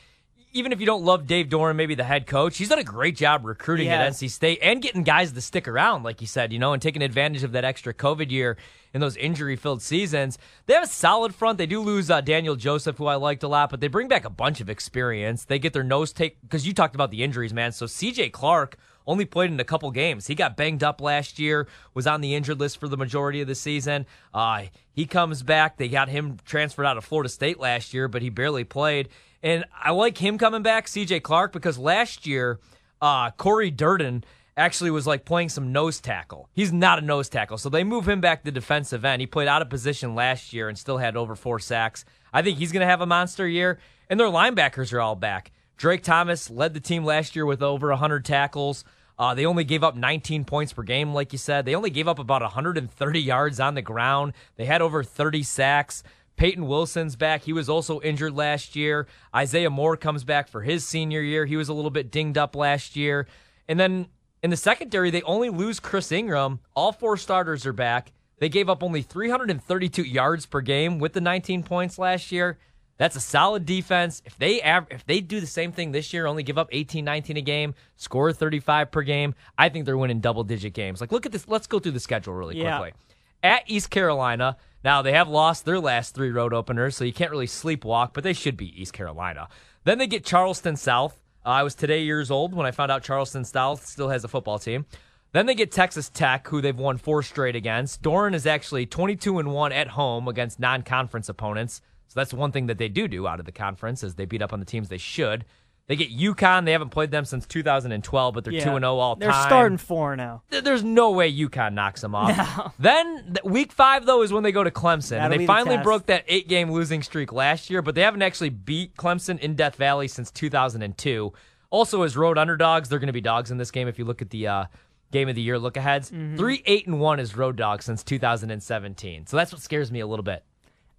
even 0.52 0.70
if 0.72 0.80
you 0.80 0.86
don't 0.86 1.02
love 1.02 1.26
Dave 1.26 1.48
Doeren, 1.48 1.76
maybe 1.76 1.94
the 1.94 2.04
head 2.04 2.26
coach, 2.26 2.58
he's 2.58 2.68
done 2.68 2.78
a 2.78 2.84
great 2.84 3.16
job 3.16 3.44
recruiting 3.44 3.88
at 3.88 4.12
NC 4.12 4.30
State 4.30 4.58
and 4.62 4.82
getting 4.82 5.02
guys 5.02 5.32
to 5.32 5.40
stick 5.40 5.66
around, 5.66 6.02
like 6.02 6.20
you 6.20 6.26
said, 6.26 6.52
you 6.52 6.58
know, 6.58 6.72
and 6.72 6.82
taking 6.82 7.00
advantage 7.02 7.42
of 7.42 7.52
that 7.52 7.64
extra 7.64 7.94
COVID 7.94 8.30
year 8.30 8.58
in 8.92 9.00
those 9.00 9.16
injury 9.16 9.56
filled 9.56 9.80
seasons. 9.80 10.38
They 10.66 10.74
have 10.74 10.84
a 10.84 10.88
solid 10.88 11.34
front. 11.34 11.56
They 11.56 11.66
do 11.66 11.80
lose 11.80 12.10
uh, 12.10 12.20
Daniel 12.20 12.54
Joseph, 12.54 12.98
who 12.98 13.06
I 13.06 13.14
liked 13.14 13.42
a 13.42 13.48
lot, 13.48 13.70
but 13.70 13.80
they 13.80 13.88
bring 13.88 14.08
back 14.08 14.26
a 14.26 14.30
bunch 14.30 14.60
of 14.60 14.68
experience. 14.68 15.44
They 15.44 15.58
get 15.58 15.72
their 15.72 15.82
nose 15.82 16.12
take 16.12 16.40
because 16.42 16.66
you 16.66 16.74
talked 16.74 16.94
about 16.94 17.10
the 17.10 17.22
injuries, 17.22 17.54
man. 17.54 17.72
So 17.72 17.86
CJ 17.86 18.32
Clark 18.32 18.76
only 19.06 19.24
played 19.24 19.50
in 19.50 19.58
a 19.58 19.64
couple 19.64 19.90
games. 19.90 20.26
He 20.26 20.34
got 20.34 20.56
banged 20.56 20.84
up 20.84 21.00
last 21.00 21.38
year, 21.38 21.66
was 21.94 22.06
on 22.06 22.20
the 22.20 22.34
injured 22.34 22.60
list 22.60 22.78
for 22.78 22.88
the 22.88 22.96
majority 22.96 23.40
of 23.40 23.48
the 23.48 23.54
season. 23.54 24.06
Uh, 24.32 24.64
he 24.92 25.06
comes 25.06 25.42
back. 25.42 25.76
They 25.76 25.88
got 25.88 26.08
him 26.08 26.38
transferred 26.44 26.84
out 26.84 26.98
of 26.98 27.04
Florida 27.04 27.28
State 27.28 27.58
last 27.58 27.94
year, 27.94 28.06
but 28.06 28.22
he 28.22 28.28
barely 28.28 28.64
played. 28.64 29.08
And 29.42 29.64
I 29.72 29.90
like 29.90 30.18
him 30.18 30.38
coming 30.38 30.62
back, 30.62 30.86
CJ 30.86 31.22
Clark, 31.22 31.52
because 31.52 31.78
last 31.78 32.26
year, 32.26 32.60
uh, 33.00 33.30
Cory 33.32 33.70
Durden 33.70 34.24
actually 34.56 34.90
was 34.90 35.06
like 35.06 35.24
playing 35.24 35.48
some 35.48 35.72
nose 35.72 36.00
tackle. 36.00 36.48
He's 36.52 36.72
not 36.72 36.98
a 36.98 37.02
nose 37.02 37.28
tackle, 37.28 37.58
so 37.58 37.68
they 37.68 37.84
move 37.84 38.08
him 38.08 38.20
back 38.20 38.44
to 38.44 38.52
defensive 38.52 39.04
end. 39.04 39.20
He 39.20 39.26
played 39.26 39.48
out 39.48 39.62
of 39.62 39.70
position 39.70 40.14
last 40.14 40.52
year 40.52 40.68
and 40.68 40.78
still 40.78 40.98
had 40.98 41.16
over 41.16 41.34
four 41.34 41.58
sacks. 41.58 42.04
I 42.32 42.42
think 42.42 42.58
he's 42.58 42.72
going 42.72 42.82
to 42.82 42.86
have 42.86 43.00
a 43.00 43.06
monster 43.06 43.48
year, 43.48 43.78
and 44.08 44.20
their 44.20 44.28
linebackers 44.28 44.92
are 44.92 45.00
all 45.00 45.16
back. 45.16 45.52
Drake 45.76 46.02
Thomas 46.02 46.50
led 46.50 46.74
the 46.74 46.80
team 46.80 47.04
last 47.04 47.34
year 47.34 47.44
with 47.44 47.62
over 47.62 47.88
100 47.88 48.24
tackles. 48.24 48.84
Uh, 49.18 49.34
they 49.34 49.46
only 49.46 49.64
gave 49.64 49.84
up 49.84 49.96
19 49.96 50.44
points 50.44 50.72
per 50.72 50.82
game, 50.82 51.12
like 51.12 51.32
you 51.32 51.38
said. 51.38 51.64
They 51.64 51.74
only 51.74 51.90
gave 51.90 52.08
up 52.08 52.18
about 52.18 52.42
130 52.42 53.20
yards 53.20 53.60
on 53.60 53.74
the 53.74 53.82
ground. 53.82 54.32
They 54.56 54.64
had 54.64 54.82
over 54.82 55.02
30 55.02 55.42
sacks. 55.42 56.02
Peyton 56.36 56.66
Wilson's 56.66 57.14
back. 57.16 57.42
He 57.42 57.52
was 57.52 57.68
also 57.68 58.00
injured 58.00 58.34
last 58.34 58.74
year. 58.74 59.06
Isaiah 59.34 59.70
Moore 59.70 59.96
comes 59.96 60.24
back 60.24 60.48
for 60.48 60.62
his 60.62 60.84
senior 60.86 61.20
year. 61.20 61.46
He 61.46 61.56
was 61.56 61.68
a 61.68 61.74
little 61.74 61.90
bit 61.90 62.10
dinged 62.10 62.38
up 62.38 62.56
last 62.56 62.96
year. 62.96 63.26
And 63.68 63.78
then 63.78 64.06
in 64.42 64.50
the 64.50 64.56
secondary, 64.56 65.10
they 65.10 65.22
only 65.22 65.50
lose 65.50 65.78
Chris 65.78 66.10
Ingram. 66.10 66.60
All 66.74 66.90
four 66.92 67.16
starters 67.16 67.64
are 67.66 67.72
back. 67.72 68.12
They 68.38 68.48
gave 68.48 68.68
up 68.68 68.82
only 68.82 69.02
332 69.02 70.02
yards 70.02 70.46
per 70.46 70.60
game 70.60 70.98
with 70.98 71.12
the 71.12 71.20
19 71.20 71.62
points 71.62 71.98
last 71.98 72.32
year. 72.32 72.58
That's 72.98 73.16
a 73.16 73.20
solid 73.20 73.64
defense. 73.66 74.20
If 74.24 74.36
they 74.38 74.60
av- 74.62 74.86
if 74.90 75.04
they 75.06 75.20
do 75.20 75.40
the 75.40 75.46
same 75.46 75.72
thing 75.72 75.92
this 75.92 76.12
year, 76.12 76.26
only 76.26 76.42
give 76.42 76.58
up 76.58 76.68
18, 76.72 77.04
19 77.04 77.36
a 77.36 77.40
game, 77.40 77.74
score 77.96 78.32
35 78.32 78.90
per 78.90 79.02
game, 79.02 79.34
I 79.56 79.68
think 79.68 79.86
they're 79.86 79.96
winning 79.96 80.20
double 80.20 80.44
digit 80.44 80.72
games. 80.72 81.00
Like 81.00 81.10
look 81.12 81.24
at 81.26 81.32
this. 81.32 81.48
Let's 81.48 81.66
go 81.66 81.78
through 81.78 81.92
the 81.92 82.00
schedule 82.00 82.34
really 82.34 82.58
Yeah. 82.60 82.78
quickly. 82.78 82.98
At 83.42 83.64
East 83.66 83.90
Carolina, 83.90 84.56
now 84.84 85.02
they 85.02 85.12
have 85.12 85.28
lost 85.28 85.64
their 85.64 85.80
last 85.80 86.14
three 86.14 86.30
road 86.30 86.54
openers, 86.54 86.96
so 86.96 87.04
you 87.04 87.12
can't 87.12 87.32
really 87.32 87.48
sleepwalk, 87.48 88.12
but 88.12 88.22
they 88.22 88.32
should 88.32 88.56
be 88.56 88.80
East 88.80 88.92
Carolina. 88.92 89.48
Then 89.82 89.98
they 89.98 90.06
get 90.06 90.24
Charleston 90.24 90.76
South. 90.76 91.18
Uh, 91.44 91.48
I 91.48 91.62
was 91.64 91.74
today 91.74 92.04
years 92.04 92.30
old 92.30 92.54
when 92.54 92.66
I 92.66 92.70
found 92.70 92.92
out 92.92 93.02
Charleston 93.02 93.44
South 93.44 93.84
still 93.84 94.10
has 94.10 94.22
a 94.22 94.28
football 94.28 94.60
team. 94.60 94.86
Then 95.32 95.46
they 95.46 95.56
get 95.56 95.72
Texas 95.72 96.08
Tech, 96.08 96.46
who 96.46 96.60
they've 96.60 96.78
won 96.78 96.98
four 96.98 97.24
straight 97.24 97.56
against. 97.56 98.00
Doeren 98.02 98.34
is 98.34 98.46
actually 98.46 98.86
22 98.86 99.40
and 99.40 99.52
one 99.52 99.72
at 99.72 99.88
home 99.88 100.28
against 100.28 100.60
non-conference 100.60 101.28
opponents. 101.28 101.80
So 102.06 102.20
that's 102.20 102.34
one 102.34 102.52
thing 102.52 102.66
that 102.66 102.78
they 102.78 102.88
do 102.88 103.08
do 103.08 103.26
out 103.26 103.40
of 103.40 103.46
the 103.46 103.52
conference 103.52 104.04
is 104.04 104.14
they 104.14 104.26
beat 104.26 104.42
up 104.42 104.52
on 104.52 104.60
the 104.60 104.66
teams 104.66 104.88
they 104.88 104.98
should. 104.98 105.46
They 105.88 105.96
get 105.96 106.16
UConn. 106.16 106.64
They 106.64 106.72
haven't 106.72 106.90
played 106.90 107.10
them 107.10 107.24
since 107.24 107.44
2012, 107.46 108.34
but 108.34 108.44
they're 108.44 108.52
2 108.52 108.58
and 108.70 108.82
0 108.84 108.98
all 108.98 109.16
time. 109.16 109.20
They're 109.20 109.32
starting 109.32 109.78
four 109.78 110.14
now. 110.16 110.42
There's 110.48 110.84
no 110.84 111.10
way 111.10 111.30
UConn 111.32 111.74
knocks 111.74 112.00
them 112.00 112.14
off. 112.14 112.72
Then 112.78 113.36
week 113.44 113.72
five 113.72 114.06
though 114.06 114.22
is 114.22 114.32
when 114.32 114.42
they 114.44 114.52
go 114.52 114.62
to 114.64 114.70
Clemson, 114.70 115.10
That'll 115.10 115.32
and 115.32 115.40
they 115.42 115.46
finally 115.46 115.76
test. 115.76 115.84
broke 115.84 116.06
that 116.06 116.24
eight 116.28 116.48
game 116.48 116.70
losing 116.70 117.02
streak 117.02 117.32
last 117.32 117.68
year, 117.68 117.82
but 117.82 117.94
they 117.94 118.02
haven't 118.02 118.22
actually 118.22 118.50
beat 118.50 118.94
Clemson 118.96 119.38
in 119.40 119.54
Death 119.56 119.74
Valley 119.76 120.08
since 120.08 120.30
2002. 120.30 121.32
Also, 121.70 122.02
as 122.02 122.16
road 122.16 122.38
underdogs, 122.38 122.88
they're 122.88 122.98
going 122.98 123.06
to 123.08 123.12
be 123.12 123.20
dogs 123.20 123.50
in 123.50 123.58
this 123.58 123.70
game. 123.70 123.88
If 123.88 123.98
you 123.98 124.04
look 124.04 124.22
at 124.22 124.30
the 124.30 124.46
uh, 124.46 124.64
game 125.10 125.28
of 125.28 125.34
the 125.34 125.42
year 125.42 125.58
look 125.58 125.76
aheads, 125.76 126.10
Mm-hmm. 126.10 126.36
three 126.36 126.62
eight 126.66 126.86
and 126.86 127.00
one 127.00 127.18
is 127.18 127.36
road 127.36 127.56
dogs 127.56 127.84
since 127.86 128.02
2017. 128.02 129.26
So 129.26 129.36
that's 129.36 129.52
what 129.52 129.60
scares 129.60 129.90
me 129.90 130.00
a 130.00 130.06
little 130.06 130.22
bit. 130.22 130.44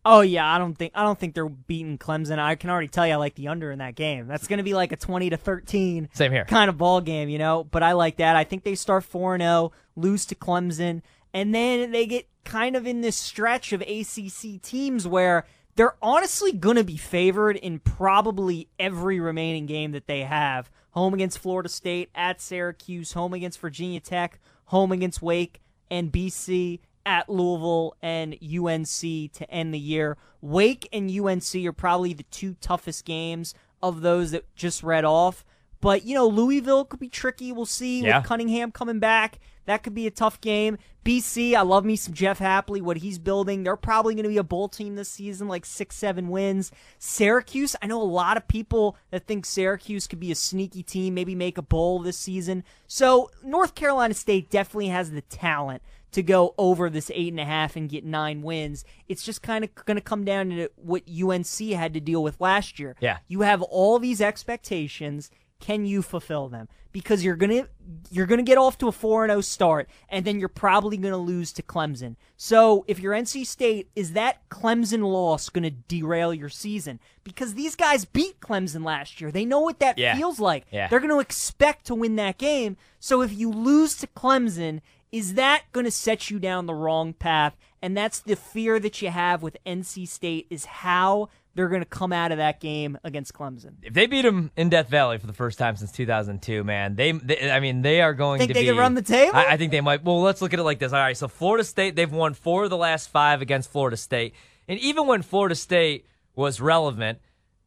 Oh 0.05 0.21
yeah, 0.21 0.45
I 0.53 0.57
don't 0.57 0.77
think 0.77 0.91
I 0.95 1.03
don't 1.03 1.17
think 1.17 1.33
they're 1.33 1.47
beating 1.47 1.97
Clemson. 1.97 2.39
I 2.39 2.55
can 2.55 2.69
already 2.69 2.89
tell 2.89 3.07
you 3.07 3.13
I 3.13 3.17
like 3.17 3.35
the 3.35 3.47
under 3.47 3.71
in 3.71 3.79
that 3.79 3.95
game. 3.95 4.27
That's 4.27 4.47
going 4.47 4.57
to 4.57 4.63
be 4.63 4.73
like 4.73 4.91
a 4.91 4.97
20 4.97 5.29
to 5.29 5.37
13 5.37 6.09
Same 6.13 6.31
here. 6.31 6.45
kind 6.45 6.69
of 6.69 6.77
ball 6.77 6.99
game, 7.01 7.29
you 7.29 7.37
know. 7.37 7.63
But 7.63 7.83
I 7.83 7.93
like 7.93 8.17
that. 8.17 8.35
I 8.35 8.43
think 8.43 8.63
they 8.63 8.75
start 8.75 9.03
4 9.05 9.37
0, 9.37 9.71
lose 9.95 10.25
to 10.25 10.35
Clemson, 10.35 11.01
and 11.33 11.55
then 11.55 11.91
they 11.91 12.05
get 12.05 12.27
kind 12.43 12.75
of 12.75 12.85
in 12.85 13.01
this 13.01 13.15
stretch 13.15 13.71
of 13.71 13.81
ACC 13.81 14.61
teams 14.61 15.07
where 15.07 15.45
they're 15.75 15.95
honestly 16.01 16.51
going 16.51 16.75
to 16.75 16.83
be 16.83 16.97
favored 16.97 17.55
in 17.55 17.79
probably 17.79 18.67
every 18.77 19.19
remaining 19.19 19.65
game 19.65 19.91
that 19.93 20.07
they 20.07 20.21
have. 20.21 20.69
Home 20.91 21.13
against 21.13 21.39
Florida 21.39 21.69
State, 21.69 22.09
at 22.13 22.39
Syracuse, 22.41 23.13
home 23.13 23.33
against 23.33 23.59
Virginia 23.59 23.99
Tech, 23.99 24.39
home 24.65 24.91
against 24.91 25.21
Wake 25.23 25.61
and 25.89 26.11
BC, 26.11 26.79
at 27.05 27.29
Louisville 27.29 27.95
and 28.01 28.33
UNC 28.41 28.87
to 29.33 29.45
end 29.49 29.73
the 29.73 29.79
year. 29.79 30.17
Wake 30.41 30.87
and 30.91 31.09
UNC 31.09 31.55
are 31.65 31.71
probably 31.73 32.13
the 32.13 32.23
two 32.23 32.55
toughest 32.61 33.05
games 33.05 33.53
of 33.81 34.01
those 34.01 34.31
that 34.31 34.53
just 34.55 34.83
read 34.83 35.05
off. 35.05 35.43
But, 35.81 36.05
you 36.05 36.15
know, 36.15 36.27
Louisville 36.27 36.85
could 36.85 36.99
be 37.01 37.09
tricky. 37.09 37.51
We'll 37.51 37.65
see 37.65 38.01
Yeah. 38.01 38.19
with 38.19 38.27
Cunningham 38.27 38.71
coming 38.71 38.99
back. 38.99 39.39
That 39.65 39.83
could 39.83 39.93
be 39.93 40.07
a 40.07 40.11
tough 40.11 40.39
game. 40.41 40.77
BC, 41.05 41.55
I 41.55 41.61
love 41.61 41.83
me 41.85 41.95
some 41.97 42.13
Jeff 42.13 42.39
Hafley, 42.39 42.81
what 42.81 42.97
he's 42.97 43.19
building. 43.19 43.63
They're 43.63 43.75
probably 43.75 44.13
going 44.13 44.23
to 44.23 44.29
be 44.29 44.37
a 44.37 44.43
bowl 44.43 44.69
team 44.69 44.95
this 44.95 45.09
season, 45.09 45.49
like 45.49 45.65
six, 45.65 45.95
seven 45.97 46.29
wins. 46.29 46.71
Syracuse, 46.99 47.75
I 47.81 47.87
know 47.87 48.01
a 48.01 48.03
lot 48.03 48.37
of 48.37 48.47
people 48.47 48.95
that 49.11 49.27
think 49.27 49.45
Syracuse 49.45 50.07
could 50.07 50.19
be 50.19 50.31
a 50.31 50.35
sneaky 50.35 50.83
team, 50.83 51.13
maybe 51.13 51.35
make 51.35 51.57
a 51.57 51.61
bowl 51.61 51.99
this 51.99 52.17
season. 52.17 52.63
So 52.87 53.29
North 53.43 53.75
Carolina 53.75 54.13
State 54.13 54.49
definitely 54.49 54.87
has 54.87 55.11
the 55.11 55.21
talent 55.21 55.81
to 56.13 56.23
go 56.23 56.53
over 56.57 56.89
this 56.89 57.11
eight 57.13 57.33
and 57.33 57.39
a 57.39 57.45
half 57.45 57.75
and 57.75 57.89
get 57.89 58.03
nine 58.05 58.41
wins. 58.41 58.85
It's 59.07 59.23
just 59.23 59.41
kind 59.41 59.63
of 59.63 59.73
going 59.85 59.95
to 59.95 60.01
come 60.01 60.23
down 60.25 60.49
to 60.49 60.69
what 60.75 61.03
UNC 61.09 61.71
had 61.73 61.93
to 61.93 61.99
deal 61.99 62.23
with 62.23 62.39
last 62.41 62.79
year. 62.79 62.95
Yeah. 62.99 63.17
You 63.27 63.41
have 63.41 63.61
all 63.61 63.99
these 63.99 64.21
expectations. 64.21 65.29
Can 65.59 65.85
you 65.85 66.01
fulfill 66.01 66.49
them? 66.49 66.67
Because 66.91 67.23
you're 67.23 67.37
gonna 67.37 67.67
you're 68.11 68.25
gonna 68.25 68.43
get 68.43 68.57
off 68.57 68.77
to 68.79 68.87
a 68.89 68.91
four 68.91 69.23
and 69.23 69.31
zero 69.31 69.39
start, 69.41 69.89
and 70.09 70.25
then 70.25 70.37
you're 70.37 70.49
probably 70.49 70.97
gonna 70.97 71.17
lose 71.17 71.53
to 71.53 71.63
Clemson. 71.63 72.17
So 72.35 72.83
if 72.85 72.99
you're 72.99 73.13
NC 73.13 73.45
State, 73.47 73.89
is 73.95 74.11
that 74.11 74.47
Clemson 74.49 75.03
loss 75.09 75.47
gonna 75.49 75.71
derail 75.71 76.33
your 76.33 76.49
season? 76.49 76.99
Because 77.23 77.53
these 77.53 77.75
guys 77.77 78.03
beat 78.03 78.41
Clemson 78.41 78.83
last 78.83 79.21
year. 79.21 79.31
They 79.31 79.45
know 79.45 79.61
what 79.61 79.79
that 79.79 79.97
Yeah. 79.97 80.15
feels 80.17 80.39
like. 80.39 80.65
Yeah. 80.69 80.87
They're 80.89 80.99
gonna 80.99 81.17
expect 81.19 81.85
to 81.85 81.95
win 81.95 82.17
that 82.17 82.37
game. 82.37 82.75
So 82.99 83.21
if 83.21 83.31
you 83.35 83.49
lose 83.49 83.95
to 83.99 84.07
Clemson, 84.07 84.81
is 85.13 85.35
that 85.35 85.63
going 85.71 85.85
to 85.85 85.91
set 85.91 86.31
you 86.31 86.39
down 86.39 86.65
the 86.65 86.73
wrong 86.73 87.13
path? 87.13 87.55
And 87.83 87.95
that's 87.95 88.19
the 88.19 88.35
fear 88.35 88.79
that 88.79 88.99
you 89.01 89.09
have 89.09 89.43
with 89.43 89.57
NC 89.63 90.07
State 90.07 90.47
is 90.49 90.65
how 90.65 91.29
they're 91.53 91.67
going 91.67 91.83
to 91.83 91.87
come 91.87 92.11
out 92.11 92.31
of 92.31 92.39
that 92.39 92.59
game 92.59 92.97
against 93.03 93.31
Clemson. 93.31 93.75
If 93.83 93.93
they 93.93 94.07
beat 94.07 94.23
them 94.23 94.49
in 94.57 94.69
Death 94.69 94.89
Valley 94.89 95.19
for 95.19 95.27
the 95.27 95.33
first 95.33 95.59
time 95.59 95.75
since 95.75 95.91
2002, 95.91 96.63
man, 96.63 96.95
they, 96.95 97.11
they 97.11 97.51
I 97.51 97.59
mean, 97.59 97.83
they 97.83 98.01
are 98.01 98.15
going 98.15 98.39
Think 98.39 98.49
to 98.49 98.53
they 98.55 98.61
be. 98.61 98.67
can 98.69 98.77
run 98.77 98.95
the 98.95 99.03
table? 99.03 99.37
I, 99.37 99.51
I 99.51 99.57
think 99.57 99.71
they 99.71 99.81
might. 99.81 100.03
Well, 100.03 100.19
let's 100.21 100.41
look 100.41 100.51
at 100.51 100.59
it 100.59 100.63
like 100.63 100.79
this. 100.79 100.93
All 100.93 100.99
right, 100.99 101.15
so 101.15 101.27
Florida 101.27 101.63
State, 101.63 101.95
they've 101.95 102.11
won 102.11 102.33
four 102.33 102.63
of 102.63 102.71
the 102.71 102.77
last 102.77 103.09
five 103.09 103.43
against 103.43 103.69
Florida 103.69 103.97
State, 103.97 104.33
and 104.67 104.79
even 104.79 105.05
when 105.05 105.21
Florida 105.21 105.53
State 105.53 106.07
was 106.35 106.59
relevant, 106.59 107.19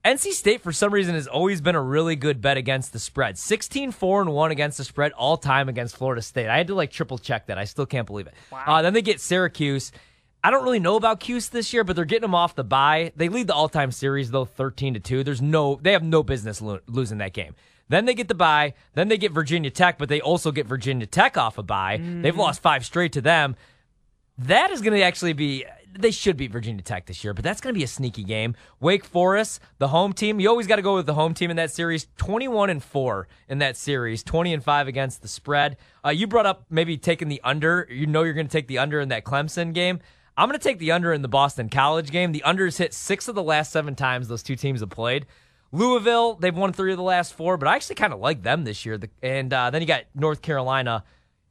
NC 0.07 0.31
State 0.35 0.61
for 0.63 0.71
some 0.71 0.95
reason 0.95 1.17
has 1.17 1.27
always 1.27 1.61
been 1.61 1.75
a 1.75 1.83
really 1.83 2.15
good 2.15 2.41
bet 2.41 2.57
against 2.57 2.93
the 2.93 3.01
spread. 3.01 3.37
16 3.37 3.91
4 3.91 4.23
and 4.23 4.33
1 4.33 4.51
against 4.53 4.79
the 4.79 4.85
spread 4.85 5.11
all 5.13 5.37
time 5.37 5.69
against 5.69 5.97
Florida 5.97 6.23
State. 6.23 6.47
I 6.49 6.57
had 6.57 6.69
to 6.69 6.77
like 6.77 6.93
triple 6.93 7.19
check 7.19 7.47
that. 7.47 7.59
I 7.59 7.65
still 7.65 7.87
can't 7.87 8.07
believe 8.07 8.29
it. 8.29 8.35
Wow. 8.53 8.63
Uh, 8.67 8.83
then 8.83 8.95
they 8.95 9.03
get 9.03 9.21
Syracuse. 9.21 9.91
I 10.45 10.53
don't 10.53 10.63
really 10.63 10.79
know 10.79 10.95
about 10.95 11.19
Cuse 11.19 11.49
this 11.49 11.73
year, 11.73 11.83
but 11.83 11.97
they're 11.97 12.05
getting 12.05 12.23
them 12.23 12.37
off 12.37 12.55
the 12.55 12.63
bye. 12.63 13.13
They 13.17 13.29
lead 13.29 13.49
the 13.49 13.55
all-time 13.55 13.91
series 13.91 14.31
though, 14.31 14.45
13 14.45 14.95
to 14.95 15.01
2. 15.01 15.25
There's 15.25 15.43
no 15.43 15.81
they 15.83 15.91
have 15.91 16.05
no 16.05 16.23
business 16.23 16.63
lo- 16.63 16.79
losing 16.87 17.19
that 17.19 17.33
game. 17.33 17.57
Then 17.89 18.05
they 18.05 18.15
get 18.15 18.29
the 18.29 18.35
bye. 18.35 18.75
Then 18.95 19.09
they 19.09 19.19
get 19.19 19.33
Virginia 19.33 19.71
Tech, 19.71 19.99
but 19.99 20.09
they 20.09 20.21
also 20.21 20.53
get 20.53 20.67
Virginia 20.67 21.07
Tech 21.07 21.37
off 21.37 21.59
a 21.59 21.65
bye. 21.65 22.01
They've 22.23 22.37
lost 22.37 22.63
five 22.63 22.87
straight 22.87 23.13
to 23.15 23.21
them. 23.21 23.57
That 24.39 24.71
is 24.71 24.83
going 24.83 24.97
to 24.97 25.03
actually 25.03 25.33
be. 25.33 25.65
They 25.99 26.11
should 26.11 26.37
beat 26.37 26.53
Virginia 26.53 26.83
Tech 26.83 27.07
this 27.07 27.25
year, 27.25 27.35
but 27.35 27.45
that's 27.45 27.61
going 27.61 27.75
to 27.75 27.79
be 27.79 27.85
a 27.85 27.89
sneaky 27.89 28.25
game. 28.25 28.55
Wake 28.81 29.05
Forest, 29.05 29.61
the 29.79 29.89
home 29.89 30.13
team. 30.13 30.41
You 30.41 30.49
always 30.49 30.67
got 30.67 30.77
to 30.77 30.83
go 30.83 30.95
with 30.97 31.07
the 31.07 31.15
home 31.15 31.35
team 31.35 31.51
in 31.51 31.57
that 31.57 31.71
series. 31.71 32.09
Twenty-one 32.17 32.71
and 32.71 32.83
four 32.83 33.29
in 33.49 33.59
that 33.59 33.77
series. 33.77 34.23
Twenty 34.23 34.53
and 34.53 34.63
five 34.63 34.89
against 34.89 35.23
the 35.23 35.29
spread. 35.29 35.77
Uh, 36.05 36.11
you 36.11 36.27
brought 36.27 36.47
up 36.47 36.67
maybe 36.71 36.97
taking 36.97 37.29
the 37.29 37.41
under. 37.43 37.87
You 37.91 38.07
know 38.07 38.23
you're 38.23 38.35
going 38.35 38.47
to 38.49 38.53
take 38.53 38.69
the 38.69 38.79
under 38.79 39.01
in 39.01 39.09
that 39.09 39.25
Clemson 39.25 39.73
game. 39.73 40.01
I'm 40.37 40.49
going 40.49 40.59
to 40.59 40.63
take 40.63 40.79
the 40.79 40.93
under 40.93 41.13
in 41.13 41.23
the 41.23 41.29
Boston 41.29 41.71
College 41.71 42.11
game. 42.11 42.33
The 42.33 42.43
under's 42.43 42.77
hit 42.77 42.93
six 42.93 43.27
of 43.27 43.35
the 43.35 43.43
last 43.43 43.73
seven 43.73 43.95
times 43.95 44.29
those 44.29 44.43
two 44.43 44.55
teams 44.55 44.81
have 44.81 44.91
played. 44.91 45.25
Louisville, 45.73 46.35
they've 46.35 46.57
won 46.57 46.73
three 46.73 46.93
of 46.93 46.97
the 46.97 47.03
last 47.03 47.35
four, 47.35 47.57
but 47.57 47.69
I 47.69 47.75
actually 47.75 47.97
kind 47.97 48.13
of 48.13 48.21
like 48.21 48.43
them 48.43 48.65
this 48.65 48.87
year. 48.87 49.01
And 49.23 49.53
uh, 49.53 49.71
then 49.71 49.83
you 49.83 49.87
got 49.87 50.05
North 50.15 50.43
Carolina 50.43 51.05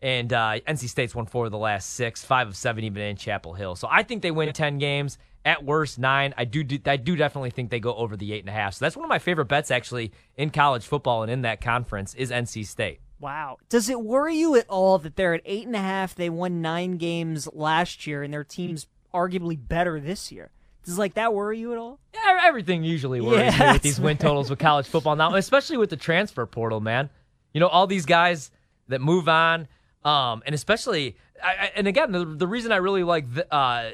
and 0.06 0.32
uh, 0.32 0.60
NC 0.68 0.88
State's 0.88 1.16
won 1.16 1.26
four 1.26 1.46
of 1.46 1.52
the 1.52 1.58
last 1.58 1.90
six, 1.96 2.24
five 2.24 2.48
of 2.48 2.56
seven 2.56 2.84
even 2.84 3.02
in 3.02 3.16
Chapel 3.16 3.56
Hill. 3.56 3.76
So 3.76 3.88
I 3.90 4.04
think 4.04 4.22
they 4.22 4.30
win 4.30 4.54
ten 4.54 4.78
games 4.78 5.18
at 5.44 5.66
worst 5.66 5.98
nine. 5.98 6.32
I 6.38 6.46
do, 6.46 6.64
do 6.64 6.78
I 6.86 6.96
do 6.98 7.16
definitely 7.16 7.50
think 7.50 7.72
they 7.72 7.80
go 7.80 7.96
over 7.96 8.16
the 8.16 8.32
eight 8.32 8.42
and 8.42 8.50
a 8.50 8.52
half. 8.52 8.76
So 8.76 8.86
that's 8.86 8.96
one 8.96 9.04
of 9.04 9.10
my 9.10 9.18
favorite 9.18 9.46
bets 9.46 9.72
actually 9.72 10.12
in 10.38 10.52
college 10.52 10.86
football 10.86 11.24
and 11.24 11.32
in 11.32 11.42
that 11.42 11.60
conference 11.60 12.14
is 12.14 12.30
NC 12.30 12.68
State. 12.68 13.00
Wow. 13.20 13.58
Does 13.68 13.90
it 13.90 14.00
worry 14.00 14.36
you 14.36 14.56
at 14.56 14.70
all 14.70 15.00
that 15.00 15.16
they're 15.16 15.34
at 15.34 15.42
eight 15.44 15.66
and 15.66 15.76
a 15.76 15.80
half? 15.80 16.14
They 16.14 16.30
won 16.30 16.62
nine 16.62 16.98
games 16.98 17.50
last 17.52 18.06
year, 18.06 18.22
and 18.22 18.32
their 18.32 18.44
team's 18.44 18.86
arguably 19.12 19.58
better 19.60 20.00
this 20.00 20.32
year. 20.32 20.52
Does 20.84 21.00
like 21.00 21.16
that 21.16 21.34
worry 21.34 21.58
you 21.58 21.72
at 21.72 21.80
all? 21.80 22.00
Yeah, 22.14 22.42
everything 22.44 22.84
usually 22.84 23.22
worries 23.22 23.58
Yeah, 23.58 23.70
me 23.70 23.74
with 23.74 23.82
these 23.82 24.00
win 24.00 24.18
totals 24.18 24.52
with 24.52 24.60
college 24.60 24.86
football 24.86 25.16
now, 25.16 25.34
especially 25.34 25.78
with 25.78 25.90
the 25.90 25.98
transfer 25.98 26.46
portal, 26.46 26.80
man. 26.80 27.10
You 27.54 27.60
know, 27.60 27.68
all 27.68 27.88
these 27.88 28.06
guys 28.06 28.52
that 28.90 29.02
move 29.02 29.28
on, 29.28 29.68
um, 30.06 30.44
and 30.46 30.56
especially, 30.56 31.18
I, 31.44 31.72
and 31.76 31.88
again, 31.88 32.12
the, 32.12 32.24
the 32.24 32.48
reason 32.48 32.72
I 32.72 32.78
really 32.78 33.04
like 33.04 33.34
the, 33.34 33.54
uh, 33.54 33.92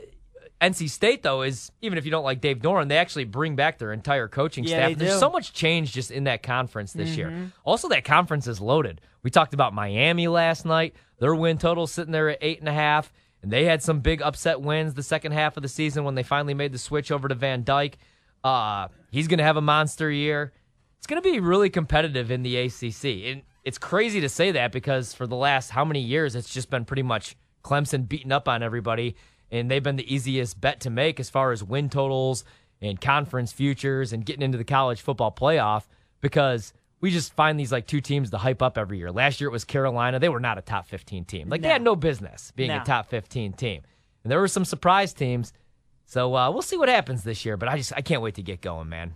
NC 0.62 0.90
State 0.92 1.24
though 1.24 1.42
is 1.42 1.72
even 1.82 1.98
if 1.98 2.06
you 2.06 2.12
don't 2.12 2.24
like 2.24 2.40
Dave 2.40 2.60
Doeren, 2.60 2.88
they 2.88 2.98
actually 2.98 3.24
bring 3.24 3.56
back 3.56 3.80
their 3.80 3.92
entire 3.92 4.28
coaching 4.28 4.64
Yeah, 4.64 4.90
staff. 4.90 4.98
There's 5.00 5.20
so 5.20 5.32
much 5.32 5.54
change 5.54 5.92
just 5.92 6.12
in 6.12 6.26
that 6.26 6.44
conference 6.44 6.94
this 6.94 7.18
year. 7.18 7.52
Also, 7.66 7.90
that 7.90 8.04
conference 8.04 8.46
is 8.46 8.62
loaded. 8.62 9.02
We 9.24 9.32
talked 9.32 9.56
about 9.56 9.74
Miami 9.74 10.28
last 10.28 10.66
night. 10.66 10.96
Their 11.20 11.34
win 11.34 11.58
total 11.58 11.88
sitting 11.88 12.12
there 12.12 12.30
at 12.30 12.38
eight 12.42 12.60
and 12.60 12.70
a 12.70 12.74
half, 12.74 13.12
and 13.42 13.52
they 13.52 13.66
had 13.66 13.82
some 13.82 14.02
big 14.02 14.22
upset 14.22 14.62
wins 14.62 14.94
the 14.94 15.04
second 15.04 15.32
half 15.32 15.58
of 15.58 15.64
the 15.64 15.70
season 15.70 16.04
when 16.04 16.14
they 16.14 16.24
finally 16.24 16.54
made 16.54 16.72
the 16.72 16.78
switch 16.78 17.12
over 17.12 17.28
to 17.28 17.36
Van 17.36 17.64
Dyke. 17.64 17.98
Uh, 18.44 18.88
he's 19.12 19.28
going 19.28 19.40
to 19.40 19.44
have 19.44 19.58
a 19.58 19.62
monster 19.62 20.12
year. 20.12 20.54
It's 21.00 21.08
going 21.08 21.22
to 21.22 21.28
be 21.28 21.40
really 21.40 21.72
competitive 21.72 22.30
in 22.30 22.44
the 22.44 22.58
ACC. 22.58 23.06
And 23.32 23.42
it's 23.64 23.78
crazy 23.78 24.22
to 24.22 24.30
say 24.30 24.52
that 24.52 24.72
because 24.72 25.14
for 25.14 25.28
the 25.28 25.36
last 25.36 25.70
how 25.72 25.86
many 25.86 26.02
years, 26.02 26.36
it's 26.36 26.52
just 26.54 26.70
been 26.70 26.86
pretty 26.86 27.04
much 27.04 27.36
Clemson 27.64 28.08
beating 28.08 28.32
up 28.32 28.48
on 28.48 28.64
everybody, 28.64 29.16
and 29.52 29.70
they've 29.70 29.84
been 29.84 29.98
the 29.98 30.14
easiest 30.14 30.60
bet 30.60 30.80
to 30.82 30.90
make 30.90 31.20
as 31.20 31.30
far 31.30 31.52
as 31.52 31.64
win 31.64 31.90
totals 31.90 32.44
and 32.82 33.00
conference 33.00 33.52
futures 33.52 34.14
and 34.14 34.26
getting 34.26 34.42
into 34.42 34.58
the 34.58 34.64
college 34.64 35.02
football 35.02 35.32
playoff 35.32 35.84
because 36.22 36.74
we 37.00 37.12
just 37.12 37.34
find 37.34 37.60
these 37.60 37.72
like 37.72 37.86
two 37.86 38.02
teams 38.02 38.32
to 38.32 38.38
hype 38.38 38.62
up 38.62 38.78
every 38.78 38.98
year. 38.98 39.12
Last 39.12 39.40
year 39.42 39.50
it 39.50 39.52
was 39.54 39.64
Carolina. 39.66 40.20
They 40.20 40.30
were 40.30 40.40
not 40.40 40.58
a 40.58 40.62
top 40.62 40.88
15 40.88 41.26
team. 41.26 41.50
Like 41.50 41.62
they 41.62 41.68
had 41.68 41.82
no 41.84 41.96
business 41.96 42.52
being 42.56 42.70
No. 42.70 42.82
a 42.82 42.84
top 42.84 43.10
15 43.10 43.54
team. 43.54 43.82
And 44.24 44.32
there 44.32 44.40
were 44.40 44.48
some 44.48 44.66
surprise 44.66 45.14
teams. 45.14 45.54
So 46.06 46.36
uh, 46.36 46.50
we'll 46.52 46.62
see 46.62 46.78
what 46.78 46.90
happens 46.90 47.24
this 47.24 47.46
year, 47.46 47.58
but 47.58 47.70
I 47.70 47.78
just 47.78 47.94
I 47.96 48.02
can't 48.02 48.22
wait 48.22 48.36
to 48.36 48.44
get 48.44 48.62
going, 48.62 48.90
man. 48.90 49.14